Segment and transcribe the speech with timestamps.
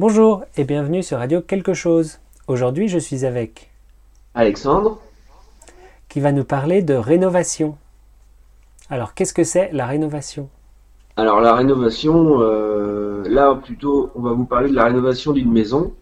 [0.00, 2.20] Bonjour et bienvenue sur Radio Quelque chose.
[2.48, 3.70] Aujourd'hui, je suis avec
[4.32, 4.98] Alexandre,
[6.08, 7.76] qui va nous parler de rénovation.
[8.88, 10.48] Alors, qu'est-ce que c'est la rénovation?
[11.16, 15.92] Alors la rénovation, euh, là plutôt, on va vous parler de la rénovation d'une maison.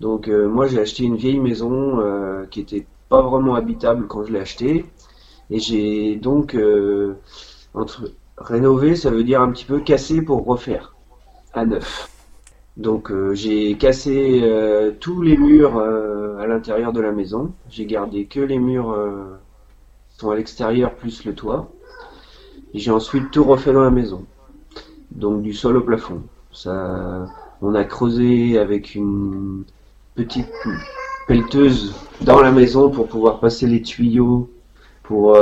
[0.00, 4.24] Donc euh, moi j'ai acheté une vieille maison euh, qui était pas vraiment habitable quand
[4.24, 4.86] je l'ai achetée.
[5.50, 6.56] Et j'ai donc
[7.74, 10.94] entre rénover, ça veut dire un petit peu casser pour refaire
[11.52, 12.15] à neuf.
[12.76, 17.52] Donc euh, j'ai cassé euh, tous les murs euh, à l'intérieur de la maison.
[17.70, 19.38] J'ai gardé que les murs euh,
[20.10, 21.70] qui sont à l'extérieur plus le toit.
[22.74, 24.26] Et j'ai ensuite tout refait dans la maison.
[25.10, 26.22] Donc du sol au plafond.
[26.52, 27.26] Ça,
[27.62, 29.64] on a creusé avec une
[30.14, 30.52] petite
[31.26, 34.50] pelleteuse dans la maison pour pouvoir passer les tuyaux
[35.02, 35.36] pour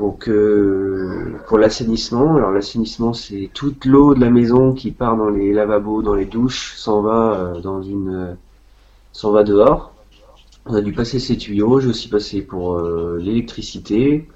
[0.00, 2.36] euh, pour l'assainissement.
[2.36, 6.24] Alors l'assainissement c'est toute l'eau de la maison qui part dans les lavabos, dans les
[6.24, 8.34] douches, s'en va euh, dans une euh,
[9.12, 9.92] s'en va dehors.
[10.66, 11.80] On a dû passer ces tuyaux.
[11.80, 14.28] J'ai aussi passé pour l'électricité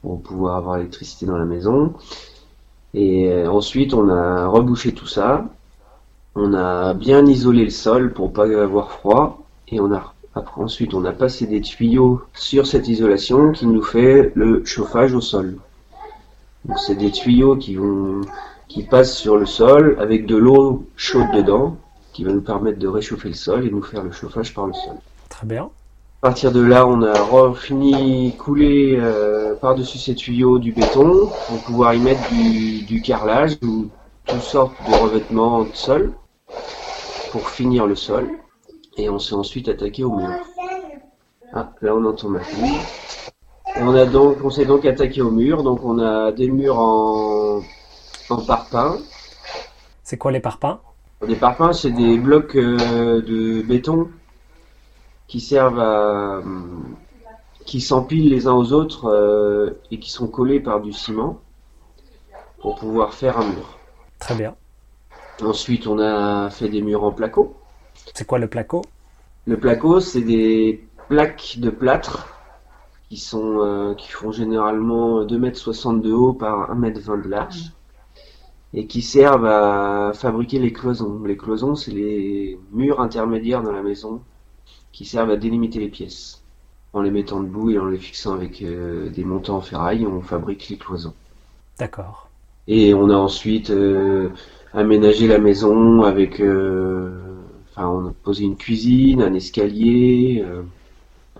[0.00, 1.94] pour pouvoir avoir l'électricité dans la maison.
[2.94, 5.44] Et ensuite on a rebouché tout ça.
[6.36, 10.94] On a bien isolé le sol pour pas avoir froid et on a après ensuite
[10.94, 15.56] on a passé des tuyaux sur cette isolation qui nous fait le chauffage au sol.
[16.64, 18.22] Donc c'est des tuyaux qui vont
[18.68, 21.76] qui passent sur le sol avec de l'eau chaude dedans
[22.12, 24.72] qui va nous permettre de réchauffer le sol et nous faire le chauffage par le
[24.72, 24.94] sol.
[25.28, 25.70] Très bien.
[26.22, 31.58] À partir de là, on a fini couler euh, par-dessus ces tuyaux du béton pour
[31.64, 33.88] pouvoir y mettre du, du carrelage ou
[34.26, 36.12] toutes sortes de revêtements de sol
[37.32, 38.28] pour finir le sol.
[38.96, 40.30] Et on s'est ensuite attaqué au mur.
[41.54, 42.78] Ah, là on entend ma fille.
[43.76, 45.62] Et on a donc, on s'est donc attaqué au mur.
[45.62, 47.60] Donc on a des murs en,
[48.28, 48.98] en parpaing.
[50.02, 50.78] C'est quoi les parpaings?
[51.26, 54.10] Des parpaings, c'est des blocs euh, de béton
[55.28, 56.42] qui servent à,
[57.64, 61.40] qui s'empilent les uns aux autres euh, et qui sont collés par du ciment
[62.60, 63.78] pour pouvoir faire un mur.
[64.18, 64.54] Très bien.
[65.42, 67.56] Ensuite, on a fait des murs en placo.
[68.14, 68.82] C'est quoi le placo
[69.46, 72.28] Le placo, c'est des plaques de plâtre
[73.08, 77.72] qui sont euh, qui font généralement 2,60 m de haut par 1,20 m de large
[78.74, 81.22] et qui servent à fabriquer les cloisons.
[81.24, 84.22] Les cloisons, c'est les murs intermédiaires dans la maison
[84.92, 86.42] qui servent à délimiter les pièces.
[86.94, 90.20] En les mettant debout et en les fixant avec euh, des montants en ferraille, on
[90.20, 91.14] fabrique les cloisons.
[91.78, 92.28] D'accord.
[92.68, 94.28] Et on a ensuite euh,
[94.72, 97.10] aménagé la maison avec, euh,
[97.72, 100.62] enfin, on a posé une cuisine, un escalier euh,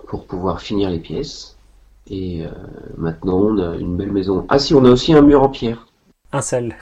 [0.09, 1.57] pour pouvoir finir les pièces.
[2.09, 2.51] Et euh,
[2.99, 4.47] maintenant, on a une belle maison.
[4.49, 5.87] Ah si, on a aussi un mur en pierre,
[6.33, 6.75] Un seul.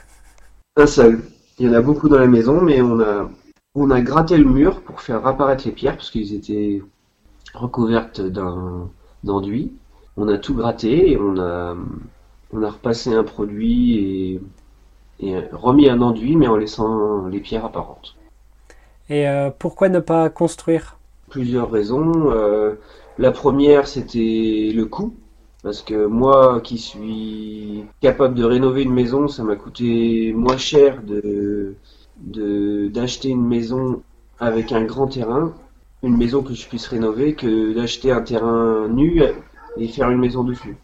[0.77, 1.23] un seul.
[1.59, 3.31] Il y en a beaucoup dans la maison, mais on a,
[3.75, 6.83] on a gratté le mur pour faire apparaître les pierres parce qu'ils étaient
[7.55, 8.91] recouvertes d'un
[9.25, 9.73] d'enduit.
[10.17, 11.77] On a tout gratté et on a,
[12.53, 14.41] on a repassé un produit et,
[15.21, 18.17] et remis un enduit, mais en laissant les pierres apparentes.
[19.11, 20.97] Et euh, pourquoi ne pas construire?
[21.29, 22.31] Plusieurs raisons.
[22.31, 22.75] Euh,
[23.19, 25.15] la première, c'était le coût.
[25.65, 31.03] Parce que moi, qui suis capable de rénover une maison, ça m'a coûté moins cher
[32.17, 34.01] d'acheter une maison
[34.39, 35.53] avec un grand terrain,
[36.03, 39.23] une maison que je puisse rénover, que d'acheter un terrain nu
[39.77, 40.79] et faire une maison dessus.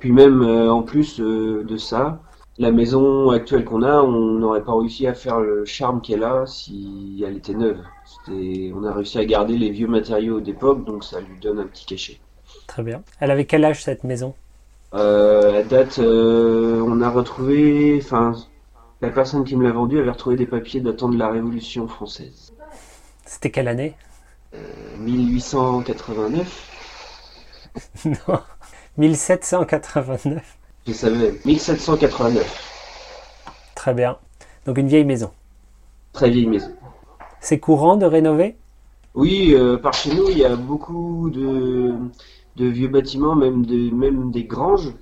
[0.00, 2.22] Puis même, euh, en plus de ça,
[2.58, 6.44] la maison actuelle qu'on a, on n'aurait pas réussi à faire le charme qu'elle a
[6.46, 7.78] si elle était neuve.
[8.28, 11.86] On a réussi à garder les vieux matériaux d'époque, donc ça lui donne un petit
[11.86, 12.18] cachet.
[12.66, 13.02] Très bien.
[13.20, 14.34] Elle avait quel âge cette maison?
[14.94, 18.34] Euh, à date, euh, on a retrouvé, enfin,
[19.00, 22.52] la personne qui me l'a vendue avait retrouvé des papiers datant de la Révolution française.
[23.24, 23.94] C'était quelle année?
[24.98, 26.74] 1889,
[28.06, 28.40] Non.
[28.96, 30.58] 1789.
[30.88, 32.64] Je savais, 1789.
[33.74, 34.18] Très bien.
[34.66, 35.30] Donc une vieille maison.
[36.12, 36.72] Très vieille maison.
[37.40, 38.56] C'est courant de rénover?
[39.14, 41.94] Oui, euh, par chez nous, il y a beaucoup de,
[42.56, 44.92] de vieux bâtiments, même des, même des granges,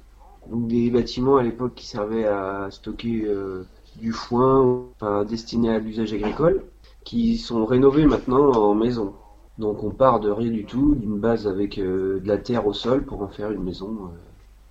[0.50, 3.64] donc des bâtiments à l'époque qui servaient à stocker euh,
[3.96, 6.64] du foin, enfin, destinés à l'usage agricole,
[7.04, 9.14] qui sont rénovés maintenant en maison.
[9.58, 12.72] Donc on part de rien du tout, d'une base avec euh, de la terre au
[12.74, 14.10] sol pour en faire une maison,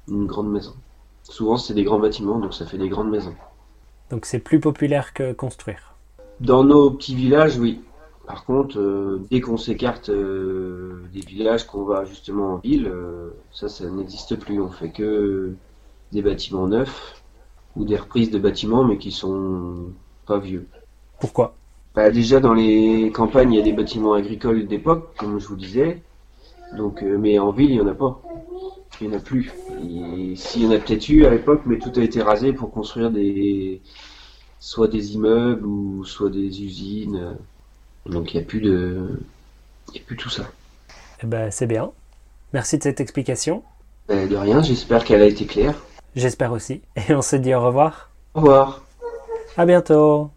[0.09, 0.73] euh, une grande maison.
[1.29, 3.35] Souvent c'est des grands bâtiments, donc ça fait des grandes maisons.
[4.09, 5.95] Donc c'est plus populaire que construire.
[6.39, 7.81] Dans nos petits villages, oui.
[8.27, 13.29] Par contre, euh, dès qu'on s'écarte euh, des villages, qu'on va justement en ville, euh,
[13.51, 14.59] ça, ça n'existe plus.
[14.59, 15.53] On fait que
[16.11, 17.21] des bâtiments neufs
[17.75, 19.89] ou des reprises de bâtiments, mais qui sont
[20.25, 20.67] pas vieux.
[21.19, 21.55] Pourquoi?
[21.93, 25.55] Bah, déjà dans les campagnes, il y a des bâtiments agricoles d'époque, comme je vous
[25.55, 26.01] disais.
[26.77, 28.21] Donc, mais en ville, il y en a pas.
[29.01, 29.51] Il y en a plus.
[29.83, 32.71] Et s'il y en a peut-être eu à l'époque, mais tout a été rasé pour
[32.71, 33.81] construire des
[34.59, 37.35] soit des immeubles ou soit des usines.
[38.05, 39.19] Donc il n'y a plus de
[39.89, 40.43] il y a plus tout ça.
[41.23, 41.91] Eh ben, c'est bien.
[42.53, 43.63] Merci de cette explication.
[44.07, 45.75] Bah, de rien, j'espère qu'elle a été claire.
[46.15, 46.81] J'espère aussi.
[46.95, 48.11] Et on se dit au revoir.
[48.33, 48.81] Au revoir.
[49.57, 50.29] À bientôt.